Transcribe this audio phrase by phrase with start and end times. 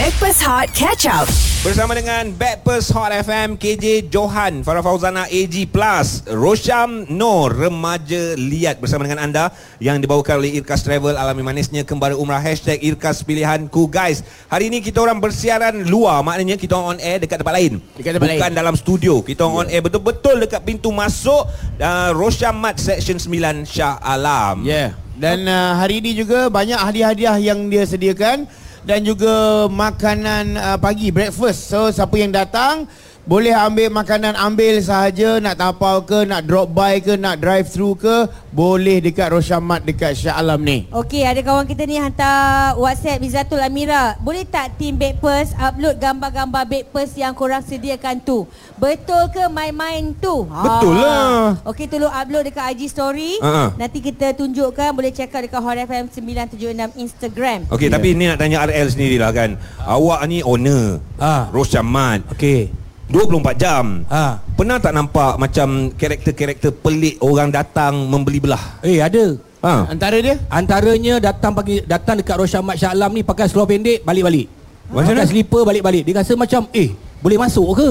[0.00, 1.28] Backpass Hot Catch Up.
[1.60, 8.80] Bersama dengan Backpers Hot FM KJ Johan Farah Fauzana AG Plus Rosham Nur Remaja Liat
[8.80, 13.92] Bersama dengan anda Yang dibawakan oleh Irkas Travel Alami manisnya Kembali umrah Hashtag Irkas Pilihanku
[13.92, 18.16] Guys Hari ini kita orang bersiaran luar Maknanya kita on air dekat tempat lain Dekat
[18.16, 18.56] tempat Bukan lain.
[18.56, 19.58] dalam studio Kita yeah.
[19.60, 21.44] on air betul-betul Dekat pintu masuk
[21.76, 24.72] uh, Rosham Mat Section 9 Shah Alam Ya.
[24.72, 24.90] Yeah.
[25.20, 28.48] Dan uh, hari ini juga banyak hadiah-hadiah yang dia sediakan
[28.84, 31.68] dan juga makanan uh, pagi breakfast.
[31.68, 32.88] So siapa yang datang
[33.28, 37.92] boleh ambil makanan ambil sahaja nak tapau ke nak drop by ke nak drive through
[38.00, 40.88] ke boleh dekat Roshamat dekat Shah Alam ni.
[40.90, 44.18] Okey, ada kawan kita ni hantar WhatsApp Izatul Amira.
[44.18, 48.48] Boleh tak team Backpers upload gambar-gambar Backpers yang korang sediakan tu?
[48.80, 50.48] Betul ke main-main tu?
[50.50, 51.60] Betul lah.
[51.68, 53.38] Okey, tolong upload dekat IG story.
[53.38, 53.76] Ha-ha.
[53.78, 57.68] Nanti kita tunjukkan boleh check out dekat Hot FM 976 Instagram.
[57.70, 57.94] Okey yeah.
[57.94, 59.50] tapi ni nak tanya RL sendirilah kan
[59.84, 61.52] Awak ni owner Ah.
[61.52, 62.79] Roshamat Okey.
[63.10, 64.38] 24 jam Ha.
[64.54, 68.78] Pernah tak nampak macam karakter-karakter pelik orang datang membeli belah?
[68.86, 69.34] Eh ada.
[69.60, 69.92] Ha.
[69.92, 74.46] Antara dia Antaranya datang pagi datang dekat Roshamat Shah Alam ni pakai seluar pendek balik-balik.
[74.88, 75.30] Macam pakai mana?
[75.30, 76.02] slipper balik-balik.
[76.06, 77.90] Dia rasa macam eh boleh masuk ke?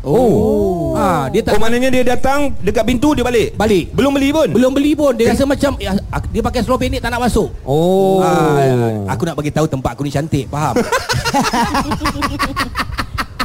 [0.00, 0.96] Oh.
[0.96, 3.52] Ha, dia tak Oh maknanya dia datang dekat pintu dia balik?
[3.52, 3.92] balik.
[3.92, 4.48] Belum beli pun?
[4.48, 5.92] Belum beli pun dia rasa macam eh,
[6.32, 7.52] dia pakai seluar pendek tak nak masuk.
[7.68, 8.24] Oh.
[8.24, 10.80] Ha, aku nak bagi tahu tempat aku ni cantik, faham?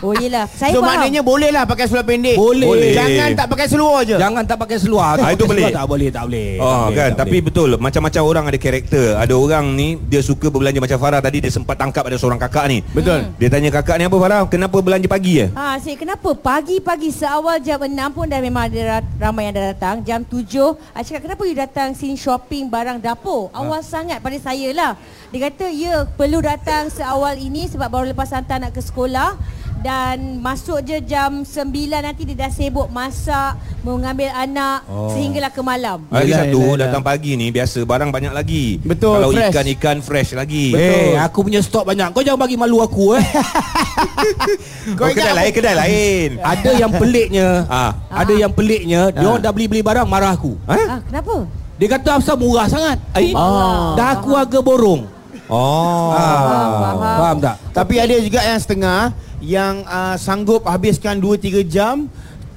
[0.06, 1.02] Oh yelah, saya So faham.
[1.02, 2.68] maknanya boleh lah pakai seluar pendek Boleh.
[2.68, 2.94] Boleh.
[2.94, 5.18] Jangan tak pakai seluar je Jangan tak pakai seluar.
[5.18, 5.74] Ah, itu boleh?
[5.74, 6.50] Tak boleh, tak boleh.
[6.56, 7.46] Oh tak boleh, kan tak Tapi boleh.
[7.50, 11.50] betul Macam-macam orang ada karakter Ada orang ni Dia suka berbelanja Macam Farah tadi Dia
[11.50, 15.08] sempat tangkap Ada seorang kakak ni Betul Dia tanya kakak ni apa Farah Kenapa belanja
[15.08, 15.48] pagi ya?
[15.52, 19.66] Ha, Syed, kenapa pagi-pagi seawal jam 6 pun dah memang ada ra- ramai yang dah
[19.72, 19.96] datang.
[20.02, 20.46] Jam 7,
[20.92, 23.50] I cakap kenapa you datang sini shopping barang dapur?
[23.50, 24.92] Awal sangat pada saya lah.
[25.28, 29.36] Dia kata, ya perlu datang seawal ini sebab baru lepas hantar nak ke sekolah.
[29.86, 31.62] Dan masuk je jam 9
[31.94, 33.54] nanti dia dah sibuk masak,
[33.86, 35.14] mengambil anak oh.
[35.14, 36.02] sehinggalah ke malam.
[36.10, 36.82] Lagi Yelah, satu yelah, yelah.
[36.90, 39.54] Datang pagi ni Biasa barang banyak lagi Betul, Kalau fresh.
[39.54, 42.18] ikan-ikan fresh lagi Eh, aku punya stok banyak.
[42.18, 43.26] Kau jangan bagi malu aku eh.
[44.98, 47.48] Kau oh, kedai lain Kedai lain ada yang peliknya.
[47.70, 47.94] Ah.
[48.10, 50.58] Ada yang peliknya, dia orang dah beli-beli barang marah aku.
[50.66, 50.98] Ha?
[50.98, 51.46] Ah, kenapa?
[51.78, 52.98] Dia kata asal murah sangat.
[53.14, 53.38] Eh?
[53.38, 53.94] Ah.
[53.94, 55.14] Dah aku harga borong.
[55.46, 56.98] Oh Faham, faham.
[56.98, 57.56] Faham tak?
[57.70, 59.14] Tapi ada juga yang setengah
[59.46, 62.10] Yang uh, sanggup habiskan 2-3 jam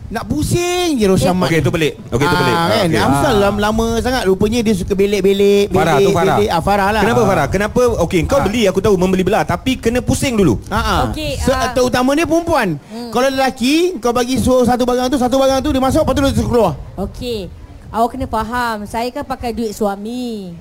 [0.09, 2.87] Nak pusing je Roshamat Okey tu pelik Okey tu pelik Ah, Ah, kan?
[2.87, 2.97] okey.
[2.99, 6.49] Amsal lama, lama sangat Rupanya dia suka belik-belik Farah tu Farah belik.
[6.49, 7.47] Ah, Farah lah Kenapa Farah?
[7.47, 8.45] Kenapa Okey kau Ah.
[8.49, 11.01] beli Aku tahu membeli belah Tapi kena pusing dulu Ha ah.
[11.07, 11.71] Okey, Se- ah.
[11.71, 13.13] Terutama dia perempuan Hmm.
[13.13, 16.23] Kalau lelaki Kau bagi suruh satu barang tu Satu barang tu dia masuk Lepas tu
[16.25, 17.53] dia keluar Okey.
[17.89, 20.53] Awak kena faham, saya kan pakai duit suami.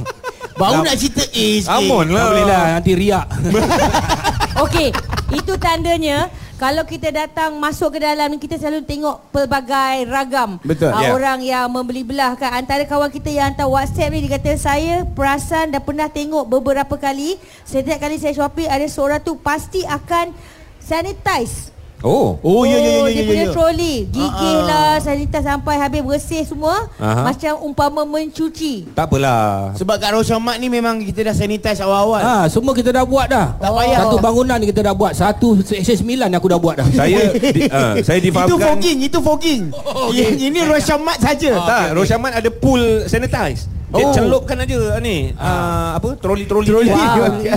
[0.60, 1.70] baru nak cerita A sikit.
[1.70, 3.26] Amon Tak lah boleh lah nanti riak.
[4.64, 4.88] Okey,
[5.34, 6.30] itu tandanya
[6.64, 10.88] kalau kita datang masuk ke dalam kita selalu tengok pelbagai ragam Betul.
[10.88, 11.12] uh, Ya.
[11.12, 15.04] orang yang membeli belah kan antara kawan kita yang hantar WhatsApp ni dia kata saya
[15.04, 17.36] perasan dah pernah tengok beberapa kali
[17.68, 20.32] setiap kali saya shopping ada seorang tu pasti akan
[20.80, 21.73] sanitize
[22.04, 22.36] Oh.
[22.44, 23.52] Oh ya ya ya dia ya punya ya.
[23.56, 27.32] troli Gigih Ah, lah Sanitize sampai habis bersih semua Aha.
[27.32, 29.72] Macam umpama mencuci Tak apalah.
[29.72, 32.20] Sebab kat Roshamat ni memang kita dah sanitize awal-awal.
[32.20, 33.56] Ha, semua kita dah buat dah.
[33.56, 33.98] Tak payah.
[34.04, 35.16] Satu bangunan ni kita dah buat.
[35.16, 36.86] Satu section 9 aku dah buat dah.
[36.92, 39.62] Saya di, uh, saya Itu difahamkan fogging, itu fogging.
[40.12, 41.50] Yang ini Roshamat saja.
[41.56, 43.64] Tak, Roshaman ada pool sanitize.
[43.94, 44.10] Dia Oh.
[44.10, 46.66] celupkan aja ni uh, apa troli-troli.
[46.66, 46.90] Troli.
[46.90, 47.46] Wow.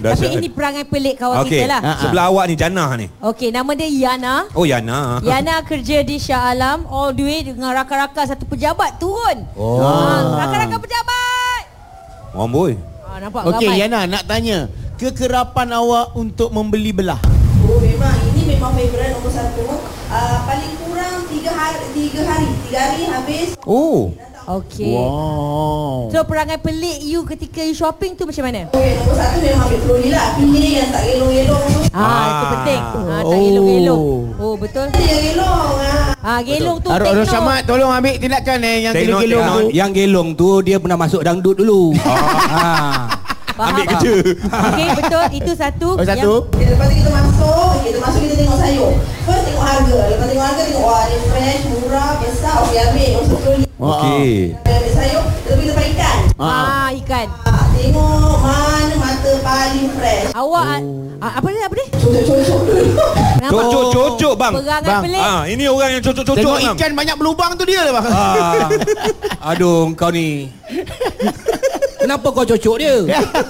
[0.00, 1.60] Tapi ini perangai pelik kawan Okey.
[1.60, 1.80] kita lah.
[1.84, 1.96] Ah, ah.
[2.00, 3.06] Sebelah awak ni Janah ni.
[3.20, 4.48] Okey, nama dia Yana.
[4.56, 5.20] Oh Yana.
[5.20, 9.44] Yana kerja di Shah Alam all the way dengan rakan-rakan satu pejabat turun.
[9.52, 9.84] Oh.
[9.84, 11.62] Ha, rakan-rakan pejabat.
[12.32, 12.72] Amboi.
[13.04, 13.68] Ha, nampak Okey.
[13.76, 14.72] Yana nak tanya.
[14.96, 17.20] Kekerapan awak untuk membeli belah.
[17.64, 19.64] Oh memang ini memang favourite nombor satu.
[20.08, 23.48] Uh, paling kurang tiga hari, tiga hari, tiga hari habis.
[23.68, 24.12] Oh.
[24.44, 24.92] Okey.
[24.92, 26.12] Wow.
[26.12, 28.68] So perangai pelik you ketika you shopping tu macam mana?
[28.68, 30.26] Oh, yang nombor satu memang ambil troli lah.
[30.36, 31.80] Pilih yang tak gelong-gelong tu.
[31.90, 32.28] Ah, Ah.
[32.28, 32.80] itu penting.
[32.82, 33.40] Ah, tak Oh.
[33.40, 34.02] gelong-gelong.
[34.36, 34.86] Oh, betul.
[34.86, 35.72] Ada yang gelong.
[35.80, 36.12] Ah.
[36.20, 37.20] Ah, gelong tu Aro take note.
[37.22, 39.56] Roshamat tolong ambil tindakan eh yang gelong-gelong take tu.
[39.56, 41.96] Yang, yang gelong tu dia pernah masuk dangdut dulu.
[41.96, 43.08] ha.
[43.54, 43.70] Faham?
[43.70, 44.12] Ambil kerja.
[44.50, 45.24] Okey, betul.
[45.32, 45.88] Itu satu.
[45.94, 46.32] Oh satu.
[46.50, 48.90] Okay, lepas tu kita masuk, kita masuk kita tengok sayur.
[49.24, 49.98] First tengok harga.
[50.10, 52.54] Lepas tengok harga tengok wah ni fresh, murah, besar.
[52.60, 53.40] Okey ambil masuk.
[53.84, 54.56] Okey.
[54.64, 56.16] Ambil sayur, lepas tu kita pakai ikan.
[56.24, 57.26] Yang, ah, ikan.
[57.44, 60.28] Ah, tengok mana mata paling fresh.
[60.32, 60.64] Awak
[61.20, 61.62] ah, apa dia?
[61.68, 61.86] Apa dia?
[62.00, 62.60] Cocok-cocok?
[63.44, 64.52] Cocok-cocok bang.
[64.56, 65.02] Perangai Bang.
[65.04, 65.20] pelik.
[65.20, 66.76] Ah, ini orang yang cocok-cocok Tengok bang.
[66.80, 68.06] ikan banyak berlubang tu dia lah bang.
[68.08, 68.68] Ah.
[69.52, 70.48] Aduh kau ni.
[72.04, 72.94] Kenapa kau cocok dia?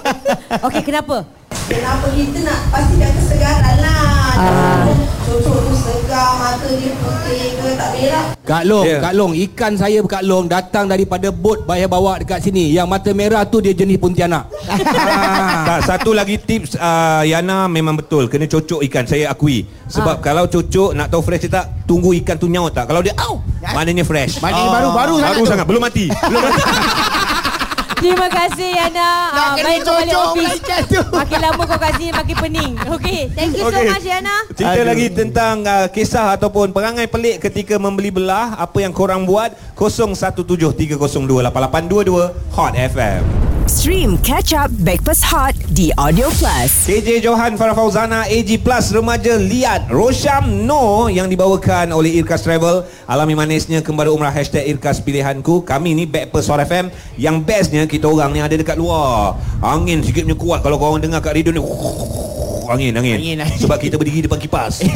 [0.67, 1.27] Okey, kenapa?
[1.67, 4.24] Kenapa kita nak pastikan kesegaran lah.
[4.35, 4.83] Ah.
[5.25, 5.39] Tu
[5.75, 8.27] segar, mata dia putih ke tak berak.
[8.45, 8.99] Kak Long, Ya.
[9.01, 12.71] Kak Long, ikan saya Kak Long datang daripada bot bayar bawa dekat sini.
[12.71, 14.47] Yang mata merah tu dia jenis Pontianak.
[14.69, 15.65] ah.
[15.67, 20.45] Tak, satu lagi tips uh, Yana memang betul Kena cocok ikan Saya akui Sebab kalau
[20.45, 24.39] cocok Nak tahu fresh tak Tunggu ikan tu nyaut tak Kalau dia au Maknanya fresh
[24.39, 25.49] Maknanya baru-baru sangat Baru tu.
[25.49, 26.61] sangat Belum mati Belum mati
[28.05, 29.09] Terima kasih Yana.
[29.33, 31.01] Nak Ah, kena baik kau balik cocok tu.
[31.09, 32.73] Makin lama kau kasih makin pening.
[32.93, 33.89] Okey, thank you so Okey.
[33.89, 34.37] much Yana.
[34.53, 34.85] Cerita Aduh.
[34.85, 41.49] lagi tentang uh, kisah ataupun perangai pelik ketika membeli belah Apa yang korang buat 0173028822
[42.53, 46.85] Hot FM Stream Catch Up Backpass Hot di Audio Plus.
[46.85, 52.85] KJ Johan Farah Fauzana AG Plus Remaja Liat Rosham No Yang dibawakan oleh Irkas Travel
[53.09, 58.05] Alami manisnya kembali umrah Hashtag Irkas Pilihanku Kami ni Backpast Hot FM Yang bestnya kita
[58.05, 61.61] orang ni ada dekat luar Angin sikit punya kuat Kalau korang dengar kat radio ni
[62.73, 63.59] Angin, angin, Angin, angin.
[63.61, 64.81] Sebab kita berdiri depan kipas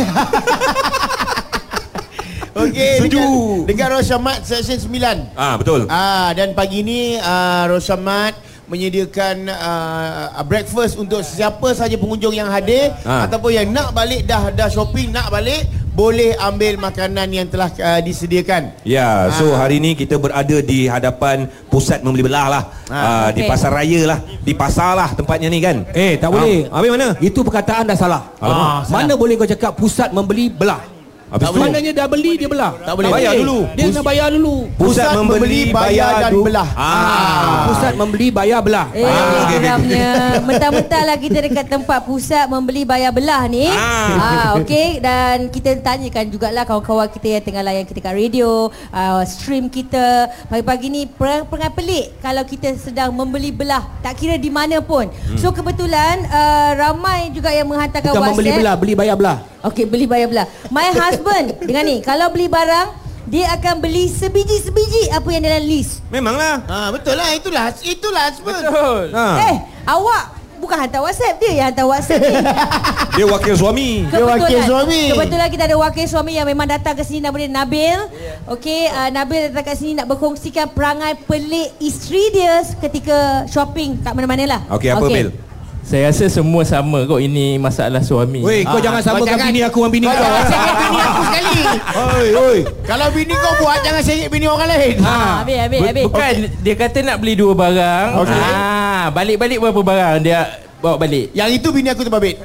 [2.58, 3.22] Okey, Sejuk.
[3.22, 5.38] dekat, dekat Roshamat Section 9.
[5.38, 8.34] Ah betul Ah dan pagi ni uh, Roshamat
[8.68, 13.24] menyediakan uh, breakfast untuk siapa saja pengunjung yang hadir Ah.
[13.24, 17.98] ataupun yang nak balik dah dah shopping nak balik boleh ambil makanan yang telah uh,
[17.98, 18.70] disediakan.
[18.86, 19.66] Ya, so Ah.
[19.66, 22.62] hari ni kita berada di hadapan pusat membeli belah lah.
[22.86, 25.82] Ah, Ah, Di pasar raya lah, di pasar lah tempatnya ni kan.
[25.90, 26.70] Eh, tak boleh.
[26.70, 27.08] Ah, habis mana?
[27.18, 28.22] Itu perkataan dah salah.
[28.38, 28.68] Alamak.
[28.68, 30.78] Ah, mana boleh kau cakap pusat membeli belah?
[31.28, 31.60] Habis tak tu?
[31.60, 32.72] Maknanya dah beli dia belah.
[32.80, 33.10] Tak boleh.
[33.12, 33.58] Bayar dulu.
[33.76, 34.56] Dia kena bayar dulu.
[34.74, 36.68] Pusat membeli, bayar dan belah.
[36.72, 37.68] Ah.
[37.68, 38.86] Pusat membeli bayar belah.
[38.92, 40.08] Eh, Ah, geramnya.
[40.40, 43.68] Mentah-mentah lah kita dekat tempat pusat membeli bayar belah ni.
[43.68, 44.08] Ah.
[44.16, 48.50] Ah, okey dan kita tanyakan jugalah kawan-kawan kita yang tengah layan kita kat radio,
[48.88, 50.32] uh, stream kita.
[50.48, 55.08] Pagi-pagi ni perang perangai pelik kalau kita sedang membeli belah, tak kira di mana pun.
[55.08, 55.36] Hmm.
[55.36, 58.32] So kebetulan uh, ramai juga yang menghantarkan Bukan WhatsApp.
[58.32, 59.38] membeli belah, beli bayar belah.
[59.66, 60.46] Okey, beli bayar belah.
[60.70, 66.00] My husband dengan ni, kalau beli barang, dia akan beli sebiji-sebiji apa yang dalam list.
[66.08, 66.64] Memanglah.
[66.64, 68.64] Ah betul lah itulah itulah husband.
[68.64, 69.02] Betul.
[69.12, 69.24] Ha.
[69.52, 72.34] Eh, awak bukan hantar WhatsApp dia yang hantar WhatsApp ni.
[73.18, 74.06] Dia wakil suami.
[74.06, 75.10] Dia wakil suami.
[75.10, 77.98] Kebetulan kita ada wakil suami yang memang datang ke sini nama dia Nabil.
[78.46, 84.14] Okey, uh, Nabil datang kat sini nak berkongsikan perangai pelik isteri dia ketika shopping kat
[84.14, 84.60] mana-mana lah.
[84.70, 85.34] Okey, apa Bil?
[85.80, 88.44] Saya rasa semua sama kot ini masalah suami.
[88.44, 90.20] Weh, kau Ah, jangan kau samakan jangan- bini aku dengan bini Kau kau.
[90.20, 91.60] jangan sengit bini aku sekali.
[92.12, 92.58] Oi, oi.
[92.84, 94.94] Kalau bini kau buat jangan sengit bini orang lain.
[95.00, 96.04] Ha, habis, habis, habis.
[96.04, 98.08] Bukan dia kata nak beli dua barang.
[98.20, 98.40] Okey.
[98.42, 100.40] Ah, balik-balik berapa barang dia
[100.78, 101.32] bawa balik.
[101.32, 102.36] Yang itu bini aku terbabit.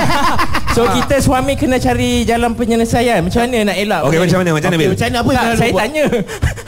[0.76, 3.24] so kita suami kena cari jalan penyelesaian.
[3.24, 4.00] Macam mana nak elak?
[4.04, 4.50] Okey, macam mana?
[4.52, 4.90] Macam mana, Bil?
[4.92, 5.80] macam mana apa Tak, saya buat?
[5.80, 6.04] tanya.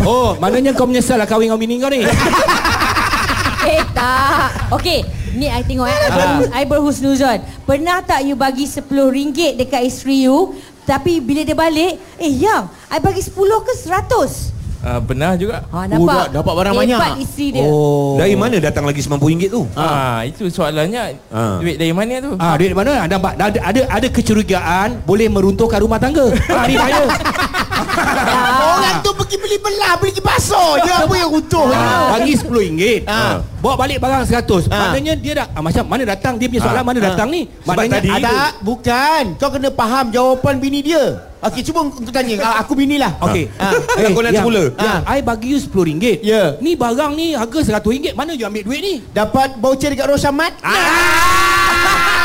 [0.01, 2.01] Oh, maknanya kau menyesal lah kahwin dengan bini kau ni.
[3.67, 5.03] Eh tak Okey
[5.37, 5.93] Ni I tengok eh.
[5.93, 7.39] I, berhus, I berhusnuzon.
[7.69, 10.57] Pernah tak you bagi RM10 dekat isteri you
[10.89, 15.65] Tapi bila dia balik Eh yang I bagi 10 ke 100 Ah, benar juga.
[15.65, 16.15] Ha, Oh, nampak?
[16.27, 17.01] dah- dapat barang Hebat banyak.
[17.19, 17.65] isteri dia.
[17.65, 18.15] Oh.
[18.17, 19.63] Dari mana datang lagi RM90 tu?
[19.73, 21.17] Ah, itu soalannya.
[21.29, 21.59] Ah.
[21.59, 22.33] Duit dari mana tu?
[22.37, 23.03] Ah, duit mana?
[23.03, 26.29] Ada ada ada, ada kecurigaan boleh meruntuhkan rumah tangga.
[26.47, 27.03] Ah, ni saya.
[27.97, 31.67] Orang tu pergi beli belah, beli pasar je apa yang runtuh.
[31.69, 33.05] Ah, bagi RM10.
[33.05, 33.41] Ah.
[33.59, 34.69] Bawa balik barang 100.
[34.69, 34.89] Ah.
[34.89, 36.87] Maknanya dia dah ah, macam mana datang dia punya soalan Ah.
[36.87, 37.49] mana datang ni?
[37.49, 39.23] Sebab Maknanya tadi- ada bukan.
[39.37, 41.05] Kau kena faham jawapan bini dia.
[41.47, 42.35] Okey, cuba kau tanya.
[42.43, 43.15] Ah, Aku bini lah.
[43.23, 43.47] Okey.
[43.57, 43.73] Ah.
[43.75, 44.63] Kan kau nak semula?
[44.75, 45.15] Yang Ah.
[45.15, 46.19] I bagi you RM10.
[46.27, 46.43] Ya.
[46.59, 48.19] Ni barang ni harga RM100.
[48.19, 48.95] Mana you ambil duit ni?
[49.15, 50.59] Dapat voucher dekat Rosamat?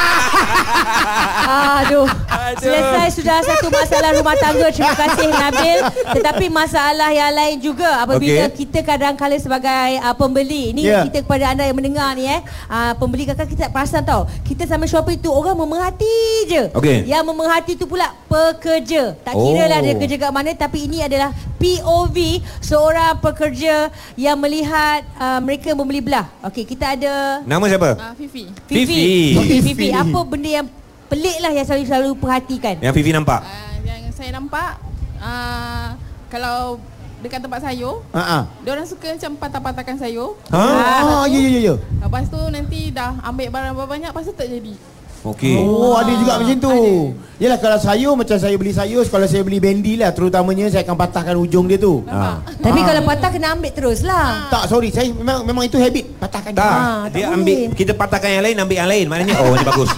[1.82, 2.08] Aduh.
[2.54, 4.68] Selesai sudah satu masalah rumah tangga.
[4.70, 5.78] Terima kasih Nabil.
[6.12, 8.66] Tetapi masalah yang lain juga apabila Okey.
[8.66, 10.72] kita kadang-kala sebagai uh, pembeli.
[10.72, 11.00] Ini Ya.
[11.06, 12.42] kita kepada anda yang mendengar ni eh.
[12.68, 14.28] Uh, pembeli kadang kita tak perasan tau.
[14.44, 16.64] Kita sama shopee tu orang memerhati je.
[16.74, 17.08] Okey.
[17.08, 19.16] Yang memerhati tu pula pekerja.
[19.18, 19.84] Tak kira lah Oh.
[19.84, 22.18] dia kerja kat mana tapi ini adalah POV
[22.60, 26.28] seorang pekerja yang melihat uh, mereka membeli belah.
[26.44, 27.90] Okey, kita ada Nama siapa?
[27.96, 28.50] Ah, Fifi.
[28.68, 28.86] Fifi.
[28.86, 29.38] Fifi.
[29.40, 29.88] Fifi, Fifi.
[29.90, 30.66] apa benda yang
[31.08, 32.76] pelik lah yang selalu selalu perhatikan?
[32.80, 33.40] Yang Fifi nampak?
[33.42, 34.70] Ah, yang saya nampak
[35.18, 35.96] ah,
[36.28, 36.80] kalau
[37.22, 38.44] dekat tempat sayur, Ha ah.
[38.66, 40.34] dia orang suka macam patah-patahkan sayur.
[40.50, 40.58] Ha?
[40.58, 41.76] Ah, ya ya ya ya.
[42.02, 44.74] Lepas tu nanti dah ambil barang banyak lepas tu tak jadi.
[45.22, 45.54] Okey.
[45.62, 46.74] Oh, ada juga macam tu.
[46.74, 46.94] ada.
[47.38, 50.98] Yalah kalau sayur macam saya beli sayur, kalau saya beli bendi lah terutamanya saya akan
[50.98, 52.02] patahkan ujung dia tu.
[52.10, 52.58] Nampak?
[52.58, 54.50] Tapi kalau patah kena ambil terus lah.
[54.50, 56.58] Tak, sorry, saya memang memang itu habit patahkan.
[56.58, 57.38] Tak, Ah, tak dia boleh.
[57.38, 59.06] ambil kita patahkan yang lain ambil yang lain.
[59.14, 59.90] Maknanya oh ni bagus.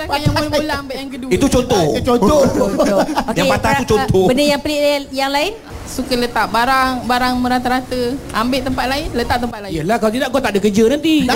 [0.00, 1.28] Patahkan yang mula-mula ambil yang kedua?
[1.28, 1.84] Itu contoh.
[1.92, 2.40] Itu contoh.
[3.28, 4.24] Okey, Yang patah tu contoh.
[4.32, 5.52] Benda yang pelik yang lain?
[5.84, 8.02] Suka letak barang barang merata-rata.
[8.30, 9.72] Ambil tempat lain, letak tempat lain.
[9.74, 11.16] Yelah kalau tidak kau tak ada kerja nanti.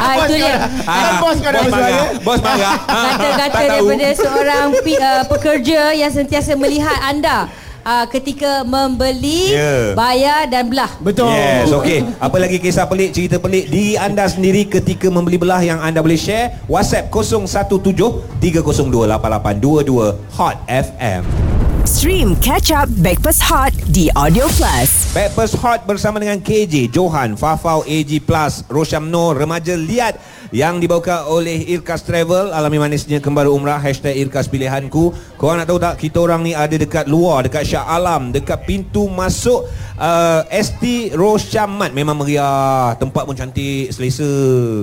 [0.00, 0.56] Ah, itu dia.
[0.80, 1.84] Kan bos kau dah bos suara.
[1.92, 2.08] marah.
[2.24, 2.76] Bos marah.
[2.88, 3.68] Ah, Kata-kata tak tahu.
[3.68, 7.52] daripada seorang uh, pekerja yang sentiasa melihat anda
[7.82, 9.92] uh, ketika membeli, Ya.
[9.92, 10.90] bayar dan belah.
[10.98, 11.30] Betul.
[11.30, 12.04] Yes, okey.
[12.16, 16.16] Apa lagi kisah pelik, cerita pelik di anda sendiri ketika membeli belah yang anda boleh
[16.16, 16.60] share?
[16.66, 17.80] WhatsApp 017
[18.40, 21.22] 302 8822 Hot FM.
[21.80, 25.10] Stream Catch Up Backpass Hot di Audio Plus.
[25.10, 30.20] Backpast Hot bersama dengan KJ, Johan, Fafau, AG Plus, Rosham Noor, remaja liat
[30.50, 32.50] yang dibawakan oleh Irkas Travel.
[32.50, 35.14] Alami manisnya kembali umrah hashtag Irkas Pilihanku.
[35.38, 39.06] Korang nak tahu tak kita orang ni ada dekat luar dekat Shah Alam dekat pintu
[39.06, 42.98] masuk uh, ST Roshamat memang meriah.
[42.98, 44.26] Tempat pun cantik selesa.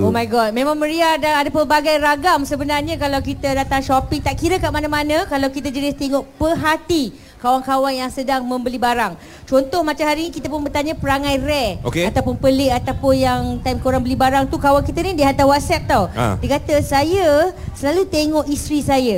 [0.01, 2.95] Oh my god, memang meriah dan ada pelbagai ragam sebenarnya.
[2.95, 5.27] Kalau kita datang shopping tak kira kat mana-mana.
[5.27, 9.13] Kalau kita jenis tengok perhati kawan-kawan yang sedang membeli barang.
[9.43, 12.05] Contoh macam hari ni kita pun bertanya perangai rare Okey.
[12.05, 15.85] ataupun pelik ataupun yang time korang beli barang tu kawan kita ni dia hantar WhatsApp
[15.85, 16.09] tau.
[16.09, 16.35] Ha.
[16.37, 17.27] Dia kata saya
[17.73, 19.17] selalu tengok isteri saya.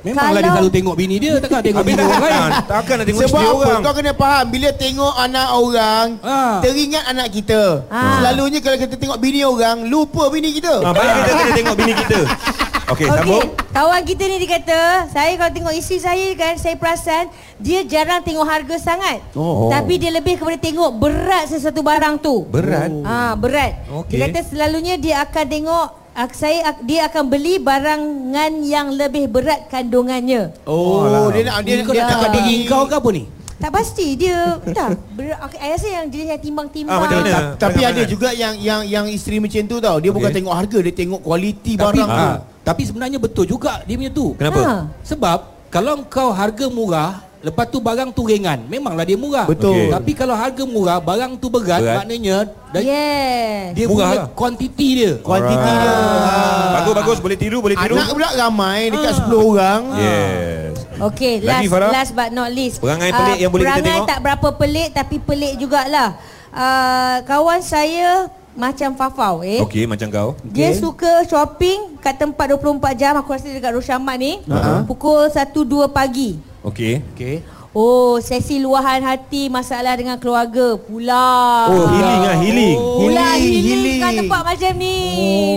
[0.00, 3.36] Memanglah dia selalu tengok bini dia Takkan tengok bini orang lain takkan, nak tengok Sebab
[3.36, 3.60] isteri apa?
[3.60, 6.56] orang Kau kena faham Bila tengok anak orang Ah.
[6.64, 7.62] Teringat anak kita
[7.92, 8.16] Ah.
[8.16, 12.20] Selalunya kalau kita tengok bini orang Lupa bini kita ha, kita kena tengok bini kita
[12.90, 14.78] Okey, Okey, sambung kawan kita ni dia kata,
[15.14, 17.30] saya kalau tengok isteri saya kan, saya perasan
[17.62, 19.22] dia jarang tengok harga sangat.
[19.32, 19.70] Oh.
[19.70, 22.50] Tapi dia lebih kepada tengok berat sesuatu barang tu.
[22.50, 22.90] Berat?
[23.06, 23.86] Ah, berat.
[23.88, 24.18] Okey.
[24.18, 25.86] Dia kata selalunya dia akan tengok
[26.34, 30.50] saya dia akan beli barangan yang lebih berat kandungannya.
[30.66, 33.24] Oh, dia nak dia nak cakap diri kau ke apa ni?
[33.60, 36.96] Tak pasti dia tak ber, ak- saya rasa yang jenis yang timbang-timbang.
[36.96, 37.30] Ah, macam mana?
[37.30, 39.96] Ta- Tapi ada juga yang yang yang isteri macam tu tau.
[40.00, 40.38] Dia bukan Okey.
[40.42, 42.28] tengok harga, dia tengok kualiti Tapi, barang tu.
[42.60, 44.60] Ah, tapi sebenarnya betul juga dia punya tu Kenapa?
[44.60, 44.74] Ha.
[45.02, 45.38] Sebab
[45.68, 49.72] kalau kau harga murah Lepas tu barang tu ringan Memanglah dia murah Betul.
[49.72, 49.88] Okey.
[49.88, 52.04] Tapi kalau harga murah Barang tu berat, Berat.
[52.04, 52.36] Maknanya
[52.68, 53.64] dan Yes.
[53.72, 54.28] Dia Murah punya lah.
[54.30, 55.88] kuantiti dia Kuantiti dia.
[55.88, 56.68] Ah.
[56.76, 57.96] Bagus bagus boleh tiru boleh tiru.
[57.96, 59.18] Anak pula ramai dekat Ah.
[59.24, 59.82] 10 orang.
[59.96, 60.74] Yes.
[61.00, 61.90] Okey, Lagi, last Farah?
[61.90, 62.76] last but not least.
[62.76, 64.06] Perangai pelik yang boleh kita perangai tengok?
[64.06, 66.08] tak berapa pelik tapi pelik jugalah.
[66.50, 68.28] Uh, kawan saya
[68.60, 69.64] macam Fafau eh.
[69.64, 70.28] Okey macam kau.
[70.44, 74.84] Dia suka shopping kat tempat 24 jam aku rasa dekat Roshamat ni Ha.
[74.84, 76.36] pukul 1 2 pagi.
[76.60, 77.00] Okey.
[77.16, 77.40] Okey
[77.70, 81.70] Oh, sesi luahan hati masalah dengan keluarga pula.
[81.70, 82.74] Oh healing ah healing.
[82.74, 84.00] Pula Healing, healing, healing.
[84.02, 84.98] kat tempat macam ni.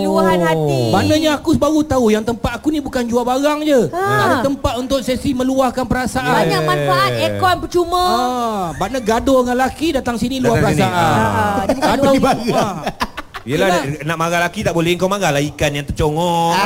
[0.05, 0.81] Luahan hati.
[0.93, 4.05] Maknanya aku baru tahu Yang tempat aku ni bukan jual barang je Ha.
[4.05, 8.05] Ada tempat untuk sesi meluahkan perasaan banyak manfaat aircon percuma.
[8.05, 10.45] Ah, makna gaduh dengan lelaki datang sini sini.
[10.45, 10.93] perasaan.
[10.93, 12.73] Ah, dia bukan Gaduh luar- ah.
[13.43, 13.67] Yelah,
[14.07, 16.55] nak marah lelaki tak boleh Kau marahlah ikan yang tercongok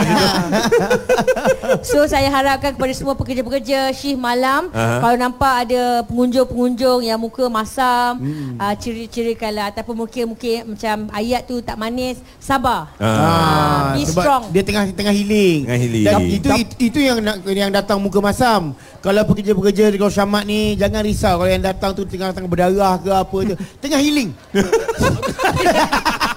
[1.89, 5.03] So saya harapkan kepada semua pekerja-pekerja shift malam Aha.
[5.03, 8.59] Kalau nampak ada pengunjung-pengunjung yang muka masam hmm.
[8.59, 13.93] uh, Ciri-cirikanlah Ataupun mungkin-mungkin macam ayat tu tak manis Sabar Ah.
[13.95, 14.43] Be sebab strong.
[14.51, 15.59] Dia tengah tengah healing.
[15.65, 16.05] Tengah healing.
[16.05, 18.75] Dan itu, itu itu yang nak yang datang muka masam.
[19.01, 23.37] Kalau pekerja-pekerja di Syamat ni jangan risau kalau yang datang tu tengah-tengah berdarah ke apa
[23.53, 23.55] tu.
[23.83, 24.29] Tengah healing.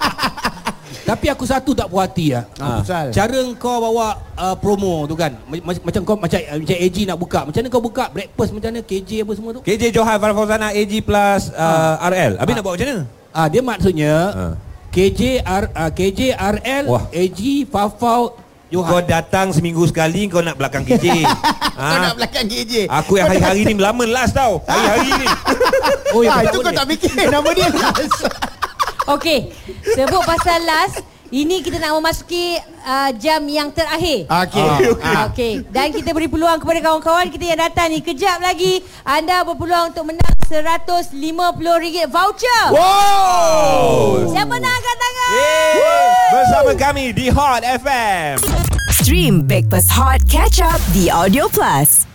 [1.00, 2.44] Tapi aku satu tak puas hati lah.
[2.52, 3.10] Pasal?
[3.10, 5.34] Cara kau bawa uh, promo tu kan.
[5.44, 7.40] Macam, macam kau macam macam AG nak buka.
[7.42, 9.60] Macam mana kau buka breakfast macam mana KJ apa semua tu?
[9.60, 13.02] KJ Johan Farah Fauzana AG plus uh, RL Habis nak buat macam mana?
[13.30, 14.44] Ah dia maksudnya Ha.
[14.90, 17.04] KJ R uh, KJ RL Wah.
[17.10, 18.38] AG Fafau Kau
[18.70, 19.02] Johan.
[19.04, 21.26] datang seminggu sekali Kau nak belakang KJ
[21.80, 22.86] Kau nak belakang KJ.
[22.86, 25.26] Aku yang hari-hari ni lama last tau Hari-hari ni
[26.14, 28.18] Oh ya ah, betul itu kau tak fikir nama dia last.
[29.08, 29.52] Okey
[29.94, 34.66] Sebut pasal last Ini kita nak memasuki uh, jam yang terakhir Okey.
[34.98, 35.30] Ah.
[35.30, 38.02] Okey, dan kita beri peluang kepada kawan-kawan kita yang datang ni.
[38.02, 42.64] Kejap lagi anda berpeluang untuk menang RM150 voucher.
[42.74, 45.30] Wow Siapa nak angkat tangan?
[45.30, 46.10] Yeay.
[46.34, 48.42] Bersama kami di Hot FM
[48.90, 52.09] Stream Breakfast Hot Catch Up di Audio Plus.